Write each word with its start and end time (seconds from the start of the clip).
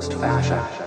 Post 0.00 0.14
fashion. 0.14 0.79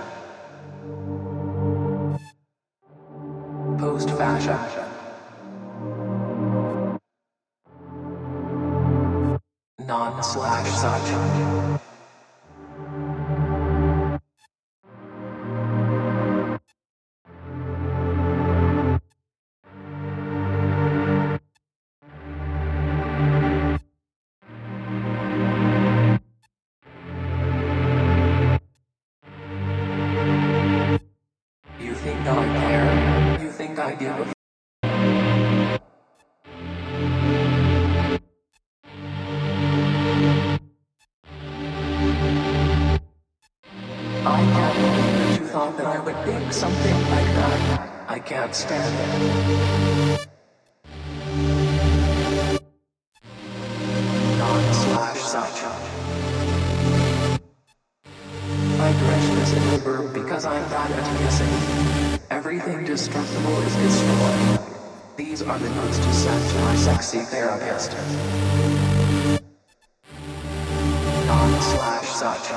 Slash. 72.14 72.52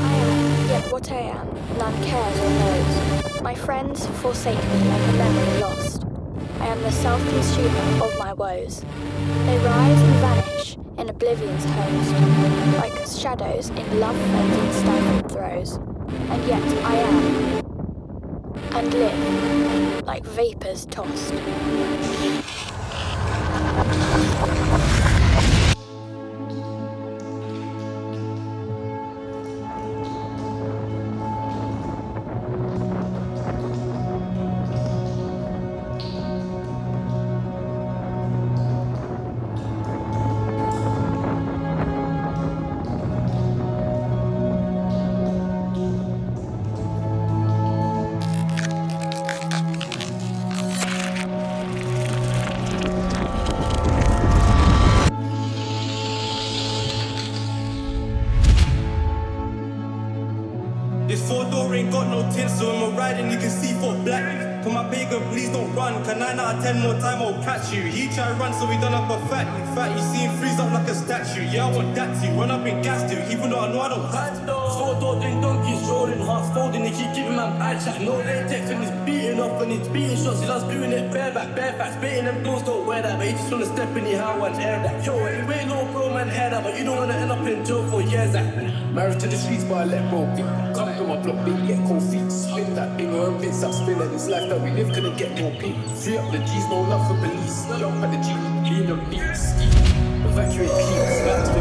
I 0.00 0.12
am, 0.14 0.68
yet 0.68 0.92
what 0.92 1.10
I 1.10 1.14
am, 1.16 1.46
none 1.78 2.04
cares 2.04 2.38
or 2.38 2.50
knows. 2.50 3.42
My 3.42 3.54
friends 3.54 4.06
forsake 4.20 4.56
me 4.56 4.88
like 4.88 5.02
a 5.02 5.12
memory 5.12 5.60
lost. 5.60 6.04
I 6.60 6.66
am 6.68 6.82
the 6.82 6.90
self-consumer 6.90 8.04
of 8.04 8.18
my 8.18 8.32
woes. 8.32 8.84
They 9.46 9.58
rise 9.58 10.00
and 10.00 10.14
vanish 10.20 10.76
in 10.98 11.08
oblivion's 11.08 11.64
host, 11.64 12.12
like 12.76 13.06
shadows 13.06 13.68
in 13.70 14.00
love-frenzied 14.00 14.72
stifled 14.74 15.32
throes. 15.32 15.78
And 16.30 16.44
yet 16.46 16.62
I 16.84 16.94
am, 16.96 17.67
and 18.72 18.94
live, 18.94 20.06
like 20.06 20.24
vapors 20.24 20.86
tossed. 20.86 21.34
Cause 66.58 66.74
9 66.74 66.74
10 66.74 66.82
more 66.82 67.00
time 67.00 67.22
I'll 67.22 67.42
catch 67.42 67.72
you. 67.72 67.82
He 67.82 68.08
try 68.08 68.32
run, 68.38 68.52
so 68.52 68.68
we 68.68 68.76
done 68.76 68.94
up 68.94 69.10
a 69.10 69.18
fat. 69.28 69.46
You 69.58 69.74
fat, 69.74 69.96
you 69.96 70.02
see 70.12 70.24
him 70.24 70.36
freeze 70.38 70.58
up 70.58 70.72
like 70.72 70.88
a 70.88 70.94
statue. 70.94 71.42
Yeah, 71.42 71.66
I 71.66 71.74
want 71.74 71.94
that 71.94 72.22
too. 72.22 72.32
Run 72.32 72.50
up 72.50 72.66
in 72.66 72.82
gas 72.82 73.10
too, 73.10 73.20
even 73.32 73.50
though 73.50 73.60
I 73.60 73.72
know 73.72 73.80
I 73.80 73.88
don't 73.88 74.10
have 74.12 74.46
to. 74.46 74.52
Four 74.78 75.00
door 75.00 75.20
then 75.20 75.40
donkeys 75.40 75.82
rolling, 75.88 76.18
half 76.20 76.54
folding, 76.54 76.82
they 76.82 76.90
keep 76.90 77.14
giving 77.14 77.36
man 77.36 77.58
bad 77.58 77.84
chat. 77.84 78.00
No 78.00 78.16
latex 78.16 78.70
and 78.70 78.82
he's 78.82 78.92
beating 79.06 79.40
off 79.40 79.60
and 79.62 79.72
he's 79.72 79.88
beating 79.88 80.16
shots, 80.16 80.40
he 80.40 80.46
loves 80.46 80.64
doing 80.64 80.92
it 80.92 81.12
bareback, 81.12 81.54
bareback, 81.54 81.98
spitting 81.98 82.24
them 82.24 82.42
clothes, 82.42 82.62
don't 82.62 82.86
wear 82.86 83.02
that, 83.02 83.18
but 83.18 83.26
he 83.26 83.32
just 83.32 83.50
wanna 83.50 83.66
step 83.66 83.96
in 83.96 84.06
your 84.06 84.20
hand 84.20 84.42
and 84.42 84.62
air 84.62 84.82
that. 84.82 85.04
Yo, 85.04 85.16
anyway, 85.18 85.64
little 85.66 85.84
bro, 85.92 86.14
man, 86.14 86.28
hair 86.28 86.50
that, 86.50 86.62
but 86.62 86.78
you 86.78 86.84
don't 86.84 86.96
wanna 86.96 87.14
end 87.14 87.32
up 87.32 87.46
in 87.46 87.64
jail 87.64 87.88
for 87.90 88.02
years. 88.02 88.32
That 88.32 88.92
marriage 88.92 89.20
to 89.20 89.26
the 89.28 89.36
streets, 89.36 89.64
but 89.64 89.74
I 89.74 89.84
let 89.84 90.10
bro 90.10 90.26
be. 90.36 90.42
Come 90.74 90.94
to 90.96 91.04
my 91.04 91.16
block, 91.22 91.44
big, 91.44 91.66
get 91.66 91.78
cold 91.86 92.02
feet, 92.02 92.10
spin 92.10 92.17
that 92.78 92.96
spinning. 93.72 94.10
This 94.12 94.28
life 94.28 94.48
that 94.48 94.60
we 94.60 94.70
live 94.70 94.94
couldn't 94.94 95.16
get 95.18 95.34
more 95.40 95.50
peak. 95.58 95.74
Free 95.98 96.16
up 96.16 96.30
the 96.30 96.38
G's, 96.38 96.66
no 96.70 96.82
love 96.82 97.02
for 97.08 97.18
police. 97.18 97.64
The 97.66 97.76
G, 98.22 98.28
beats. 99.10 99.44
Evacuate 100.30 100.70
keys, 100.70 101.18
back 101.26 101.40
to 101.46 101.50
the. 101.54 101.58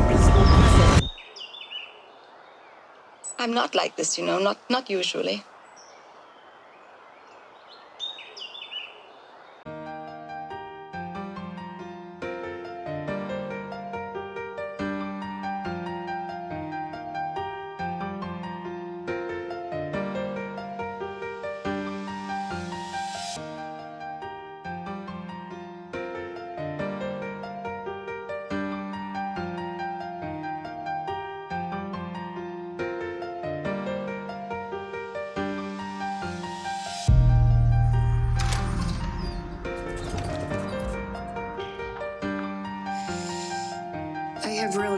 I'm 3.40 3.54
not 3.54 3.74
like 3.74 3.96
this, 3.96 4.18
you 4.18 4.26
know, 4.26 4.40
not 4.40 4.58
not 4.70 4.90
usually. 4.90 5.44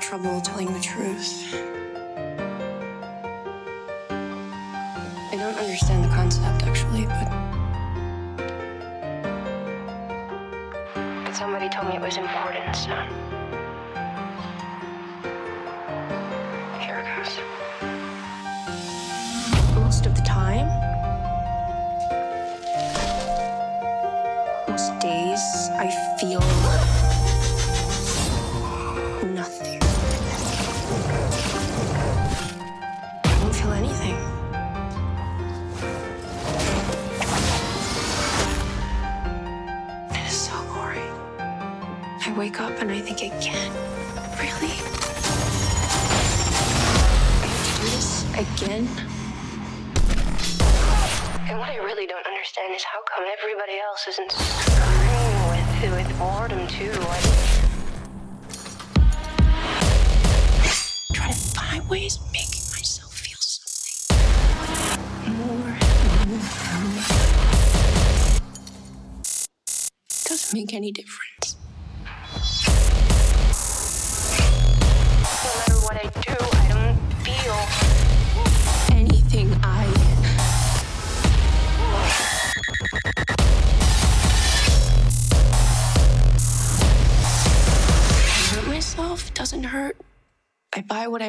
Trouble 0.09 0.42
telling 0.42 0.74
the 0.74 0.80
truth. 0.80 1.53
I 4.09 5.36
don't 5.38 5.56
understand 5.56 6.03
the 6.03 6.08
concept 6.08 6.64
actually, 6.64 7.06
but. 7.06 7.30
But 11.26 11.35
somebody 11.35 11.70
told 11.70 11.90
me 11.90 11.97
it 11.97 12.02
was 12.02 12.17
important. 12.17 13.28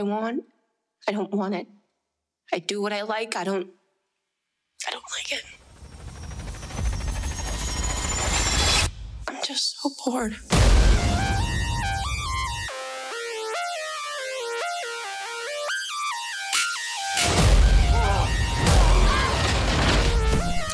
I 0.00 0.02
want. 0.02 0.44
I 1.06 1.12
don't 1.12 1.30
want 1.30 1.54
it. 1.54 1.66
I 2.50 2.58
do 2.58 2.80
what 2.80 2.90
I 2.90 3.02
like. 3.02 3.36
I 3.36 3.44
don't. 3.44 3.68
I 4.88 4.90
don't 4.92 5.04
like 5.14 5.30
it. 5.30 5.44
I'm 9.28 9.36
just 9.44 9.78
so 9.78 9.90
bored. 10.02 10.34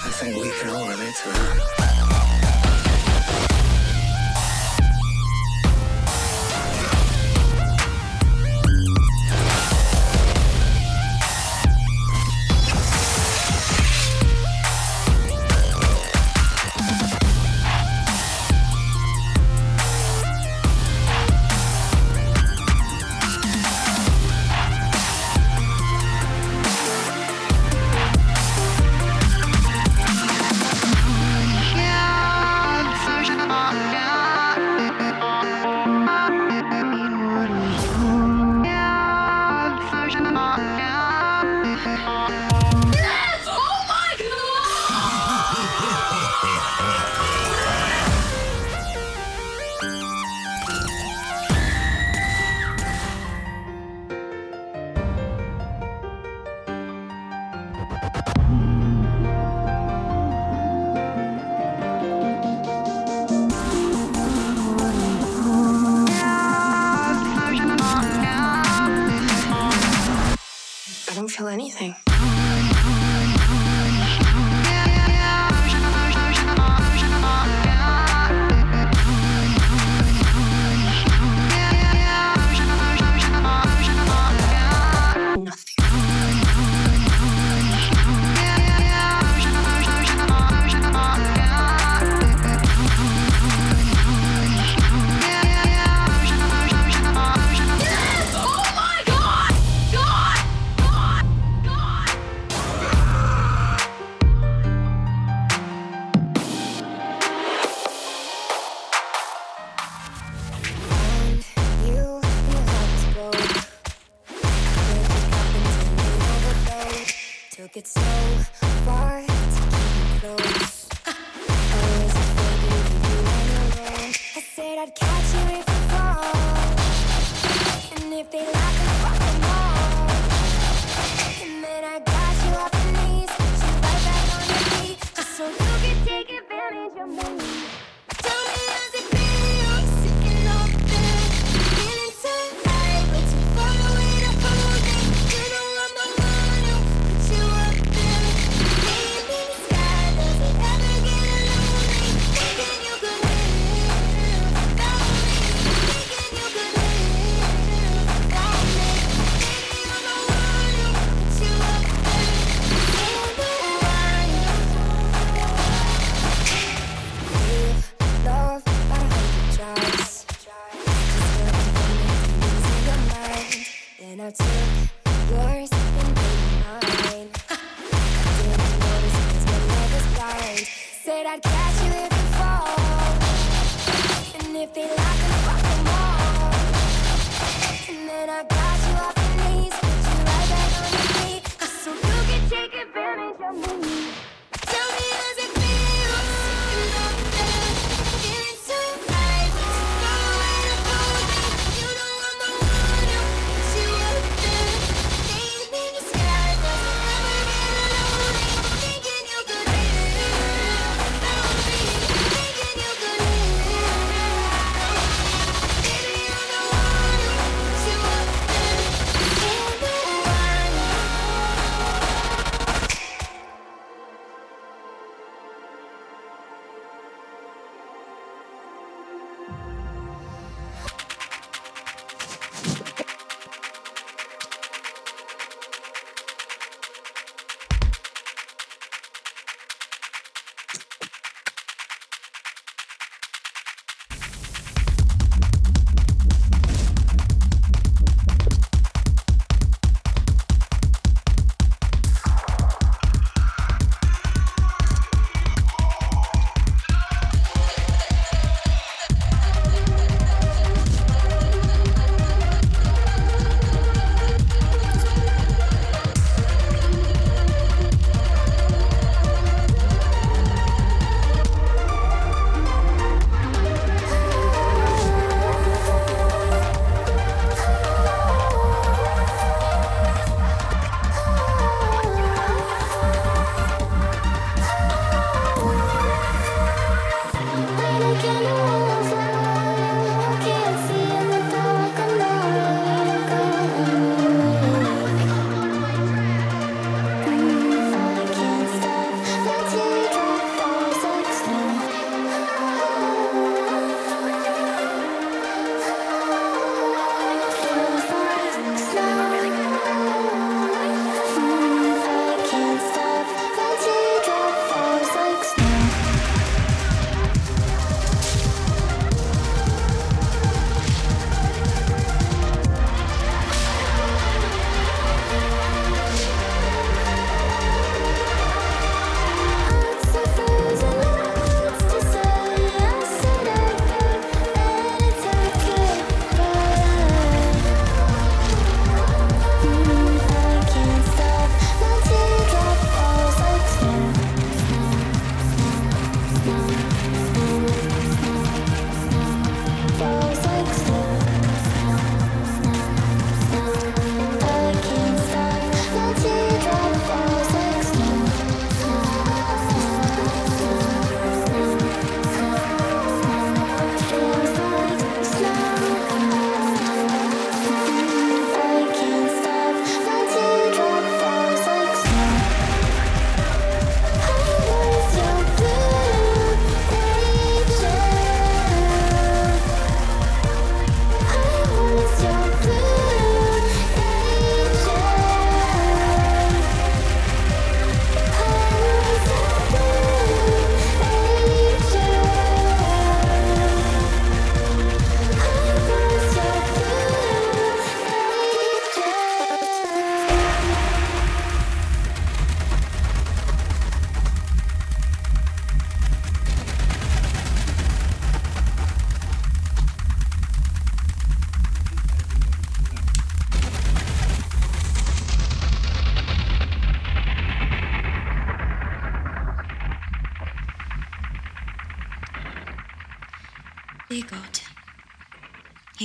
I 0.05 0.11
think 0.13 0.37
we 0.37 0.51
can 0.51 0.71
all 0.71 0.89
relate 0.89 1.17
to 1.17 1.29
that. 1.31 1.86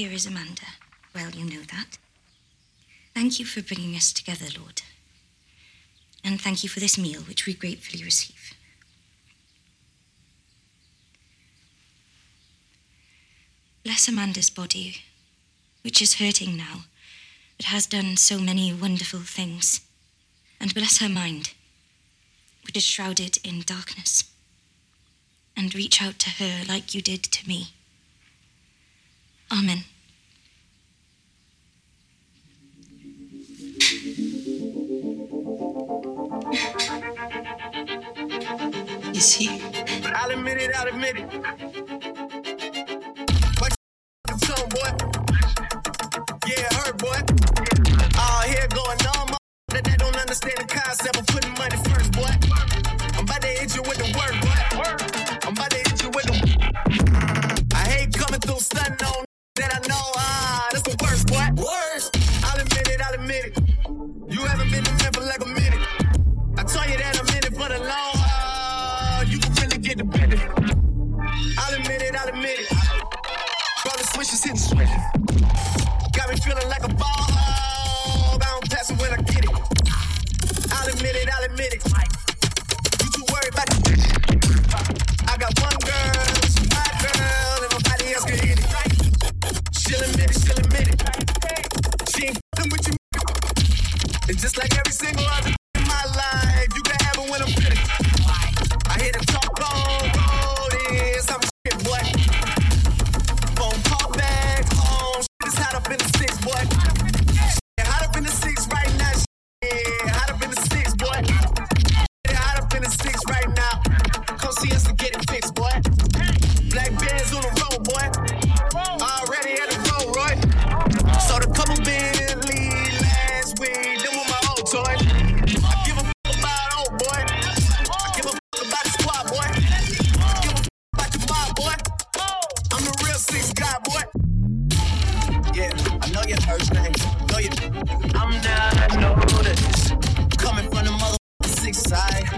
Here 0.01 0.11
is 0.11 0.25
Amanda. 0.25 0.65
Well, 1.13 1.29
you 1.29 1.45
know 1.45 1.61
that. 1.61 1.99
Thank 3.13 3.39
you 3.39 3.45
for 3.45 3.61
bringing 3.61 3.95
us 3.95 4.11
together, 4.11 4.47
Lord. 4.59 4.81
And 6.23 6.41
thank 6.41 6.63
you 6.63 6.69
for 6.69 6.79
this 6.79 6.97
meal, 6.97 7.21
which 7.21 7.45
we 7.45 7.53
gratefully 7.53 8.03
receive. 8.03 8.55
Bless 13.83 14.07
Amanda's 14.07 14.49
body, 14.49 15.03
which 15.83 16.01
is 16.01 16.15
hurting 16.15 16.57
now, 16.57 16.85
but 17.57 17.67
has 17.67 17.85
done 17.85 18.17
so 18.17 18.39
many 18.39 18.73
wonderful 18.73 19.19
things. 19.19 19.81
And 20.59 20.73
bless 20.73 20.97
her 20.97 21.09
mind, 21.09 21.51
which 22.65 22.75
is 22.75 22.83
shrouded 22.83 23.37
in 23.43 23.61
darkness. 23.61 24.23
And 25.55 25.75
reach 25.75 26.01
out 26.01 26.17
to 26.17 26.29
her 26.43 26.63
like 26.67 26.95
you 26.95 27.03
did 27.03 27.21
to 27.21 27.47
me. 27.47 27.75
Amen. 29.53 29.83
Is 39.13 39.33
he? 39.33 39.61
I'll 40.15 40.31
admit 40.31 40.57
it, 40.57 40.71
I'll 40.73 40.87
admit 40.87 41.17
it. 41.17 41.25
What 43.59 43.75
you 44.29 44.37
tongue, 44.39 44.69
boy? 44.69 44.89
Yeah, 46.47 46.69
it 46.87 46.97
boy. 46.97 47.19
All 48.17 48.41
here 48.43 48.67
going 48.69 49.05
on, 49.05 49.31
my 49.31 49.37
that 49.73 49.83
they 49.83 49.97
don't 49.97 50.15
understand 50.15 50.59
the 50.59 50.65
concept 50.65 51.19
of 51.19 51.27
putting 51.27 51.53
money 51.55 51.75
first, 51.89 52.13
boy. 52.13 52.31
I'm 53.17 53.25
about 53.25 53.41
to 53.41 53.47
hit 53.47 53.75
you 53.75 53.81
with 53.81 53.97
the 53.97 54.13
word, 54.15 54.39
boy. 54.39 54.59
I'm 55.45 55.51
about 55.51 55.71
to 55.71 55.77
hit 55.77 56.01
you 56.01 56.09
with 56.09 56.25
the. 56.25 57.67
I 57.75 57.89
hate 57.89 58.13
coming 58.13 58.39
through 58.39 58.59
on 59.17 59.25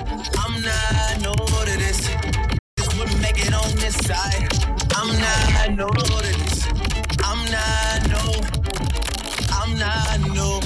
I'm 0.06 0.62
not 0.62 1.18
new 1.22 1.34
to 1.34 1.78
this. 1.78 2.10
Just 2.78 2.98
wouldn't 2.98 3.22
make 3.22 3.40
it 3.40 3.54
on 3.54 3.72
this 3.78 3.96
side. 4.06 4.48
I'm 4.96 5.08
not 5.20 5.70
new 5.72 5.88
to 5.88 6.22
this. 6.24 6.68
I'm 7.24 7.40
not 7.52 8.00
new. 8.12 8.32
I'm 9.52 9.78
not 9.80 10.20
new. 10.36 10.60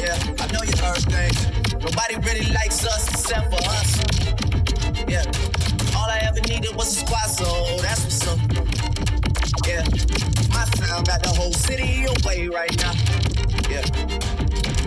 Yeah, 0.00 0.16
I 0.40 0.46
know 0.52 0.62
you 0.62 0.76
heard 0.80 1.04
things. 1.12 1.46
Nobody 1.74 2.16
really 2.26 2.50
likes 2.52 2.86
us 2.86 3.08
except 3.10 3.50
for 3.50 3.62
us. 3.70 4.00
Yeah, 5.08 5.24
all 5.96 6.08
I 6.08 6.20
ever 6.22 6.40
needed 6.48 6.74
was 6.74 6.96
a 6.96 7.00
squad, 7.00 7.28
so 7.28 7.76
that's 7.82 8.04
what's 8.04 8.26
up. 8.26 8.38
Yeah, 9.66 9.84
my 10.50 10.64
sound 10.76 11.06
got 11.06 11.22
the 11.22 11.32
whole 11.36 11.52
city 11.52 12.06
away 12.06 12.48
right 12.48 12.74
now. 12.78 12.92
Yeah, 13.68 13.84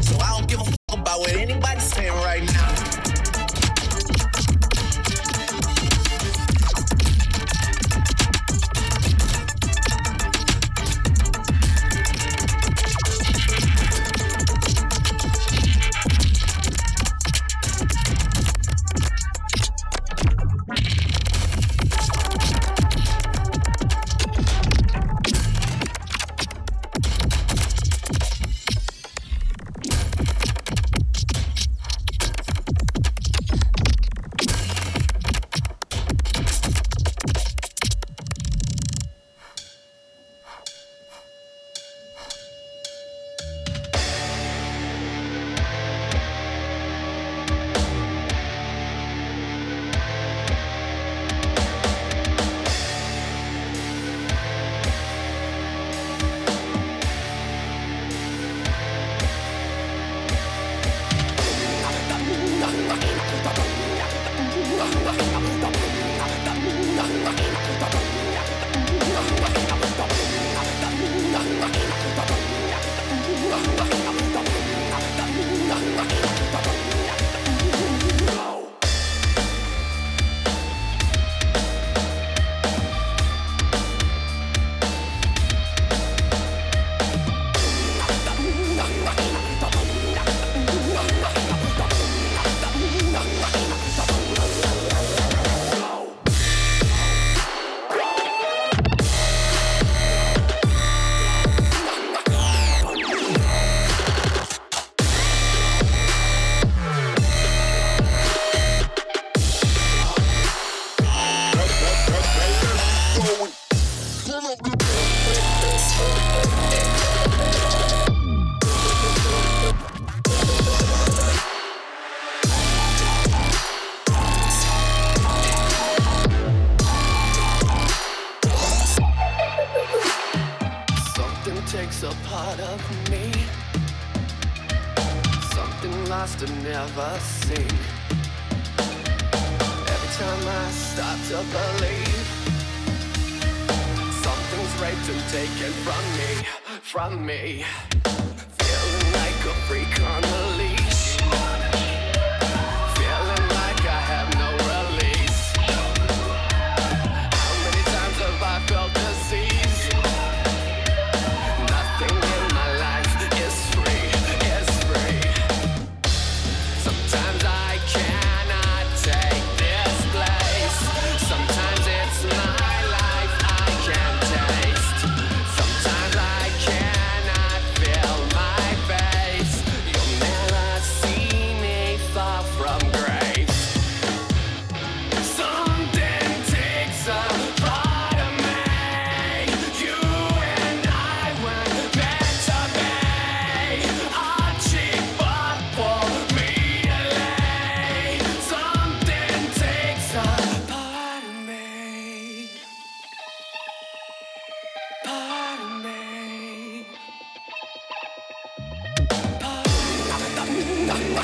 so 0.01 0.17
I 0.19 0.37
don't 0.37 0.47
give 0.47 0.61
a 0.61 0.65
fuck 0.65 0.99
about 0.99 1.19
what 1.19 1.33
anybody's 1.33 1.83
saying 1.83 2.13
right 2.13 2.43
now. 2.53 2.80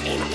Something 0.06 0.28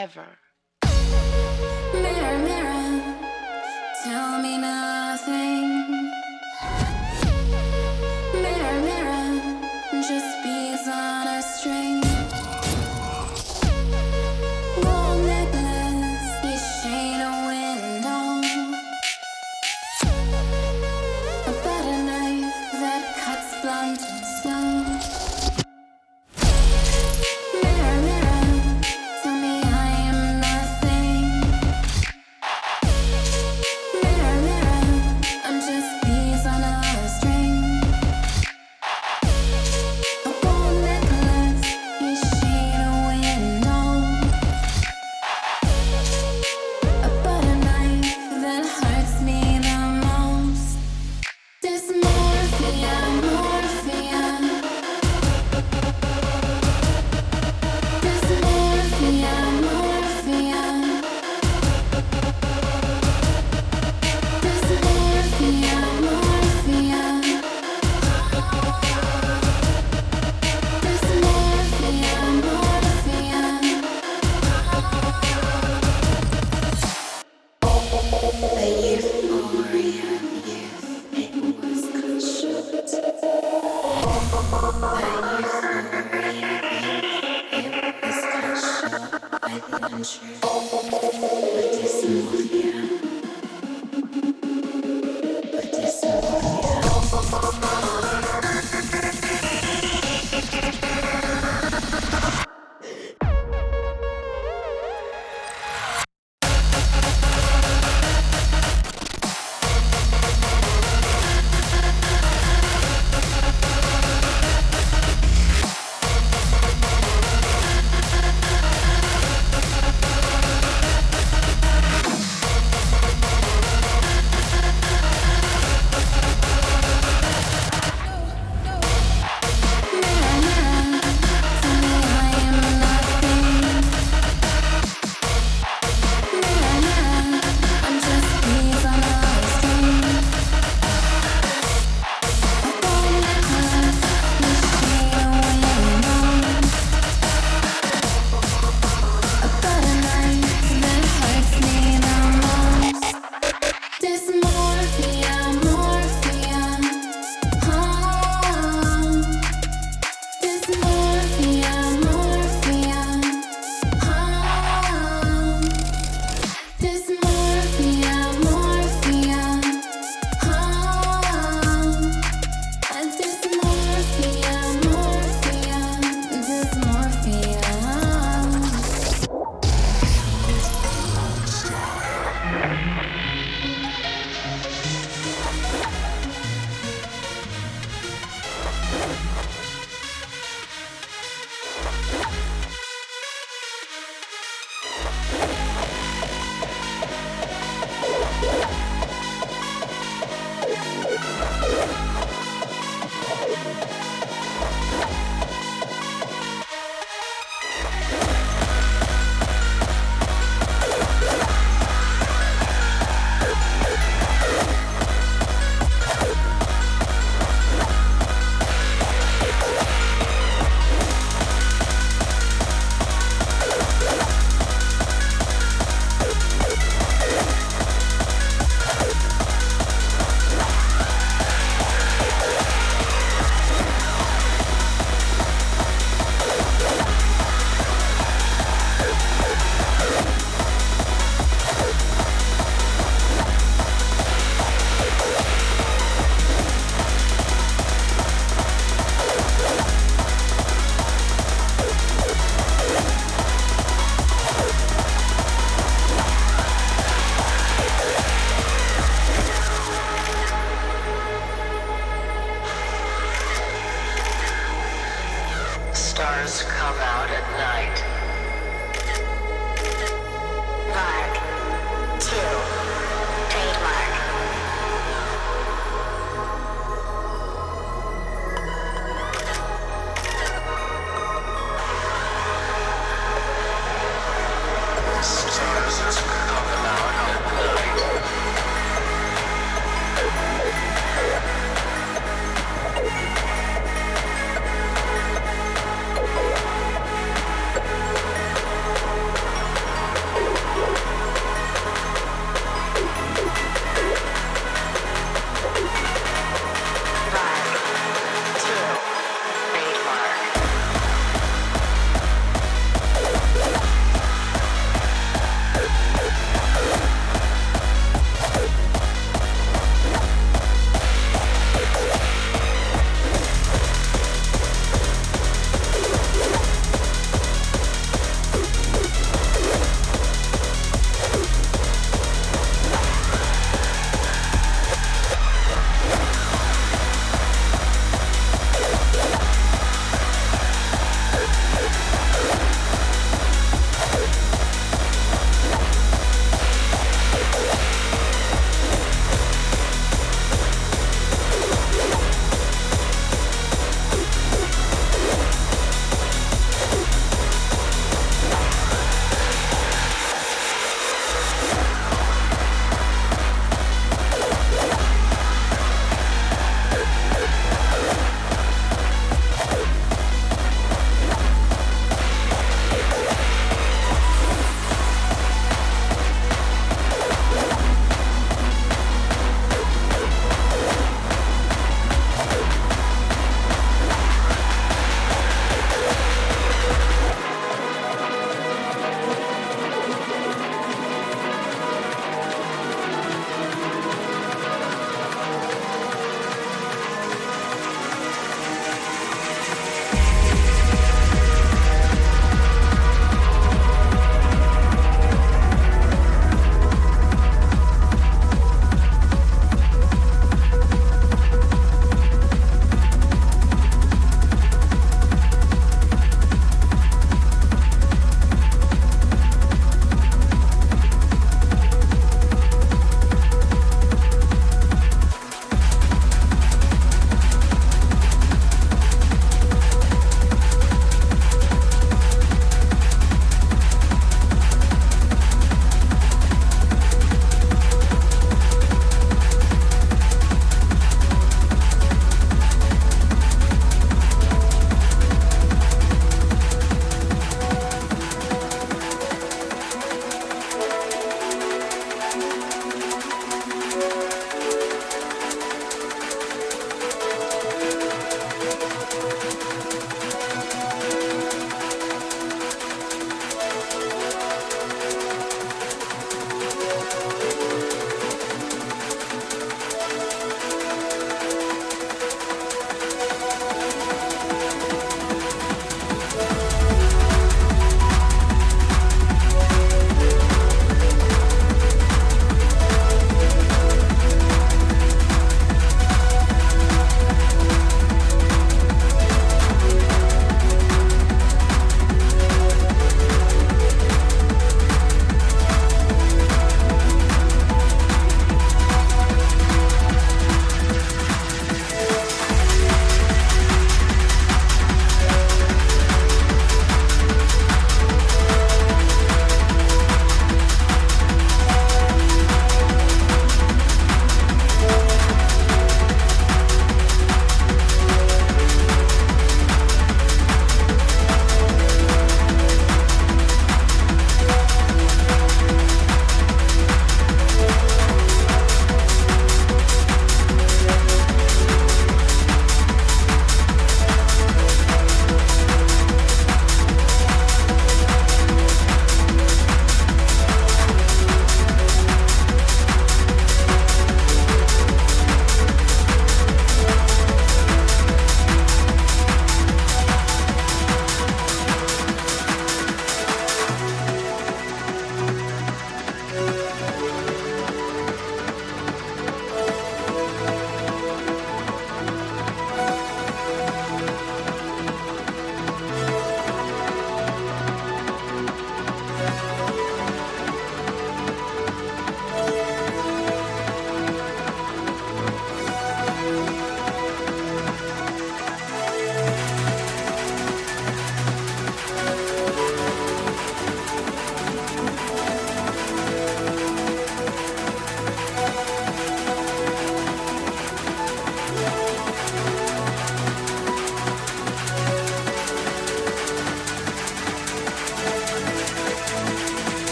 Forever. 0.00 0.38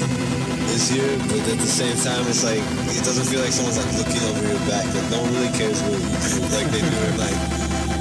In 0.00 0.08
any 0.08 0.42
city 0.42 0.62
is 0.72 0.88
here, 0.88 1.18
but 1.28 1.42
at 1.52 1.58
the 1.58 1.68
same 1.68 1.96
time, 2.00 2.24
it's 2.28 2.44
like 2.44 2.62
it 2.96 3.04
doesn't 3.04 3.26
feel 3.28 3.40
like 3.40 3.52
someone's 3.52 3.76
like 3.76 3.92
looking 3.98 4.22
over 4.24 4.42
your 4.48 4.62
back. 4.64 4.86
Like 4.88 5.08
no 5.10 5.20
one 5.20 5.32
really 5.34 5.52
cares 5.52 5.82
what 5.82 5.92
you 5.92 6.00
do, 6.00 6.40
like 6.56 6.68
they 6.72 6.80
do 6.80 6.98
at 7.12 7.16
night. 7.20 7.40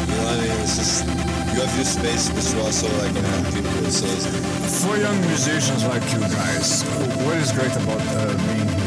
You 0.07 0.15
know 0.15 0.23
what 0.23 0.39
I 0.39 0.47
mean? 0.47 0.61
It's 0.63 0.77
just 0.79 1.03
you 1.51 1.59
have 1.59 1.73
your 1.75 1.85
space, 1.85 2.29
but 2.31 2.43
you're 2.47 2.63
also 2.63 2.87
like 3.03 3.15
around 3.15 3.45
people. 3.51 3.91
So 3.91 4.07
For 4.07 4.97
young 4.97 5.19
musicians 5.27 5.83
like 5.85 6.03
you 6.13 6.21
guys, 6.31 6.83
what 7.27 7.37
is 7.37 7.51
great 7.51 7.75
about 7.75 8.01
uh, 8.15 8.31
being 8.47 8.80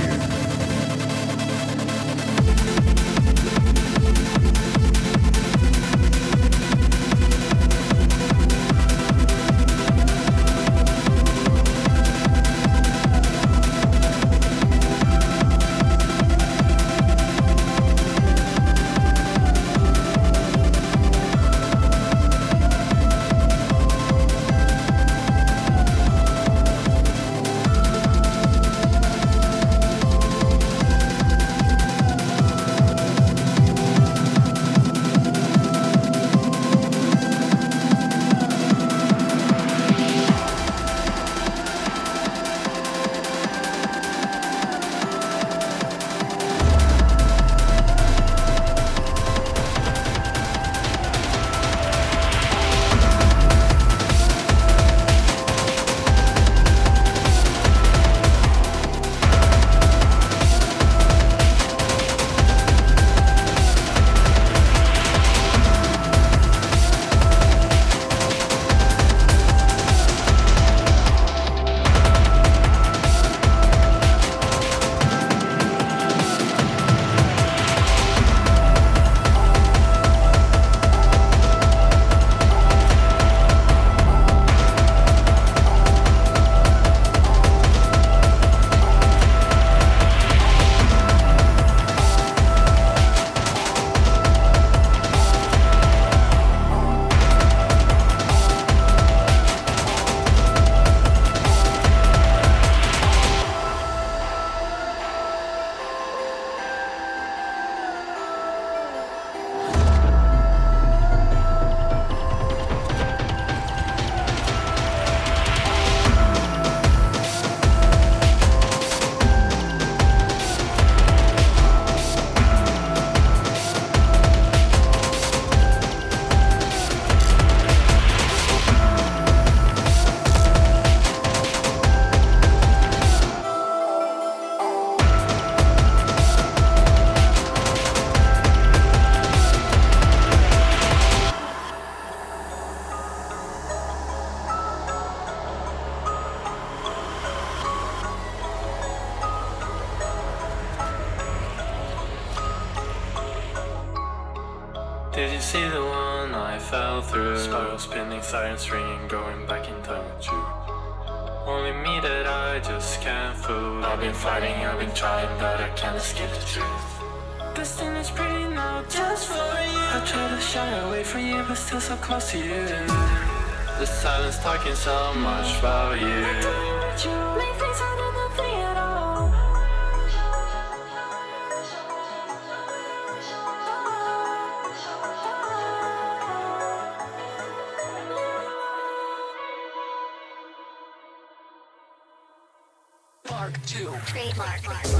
2. 194.35 194.41
Trademark. 194.43 194.94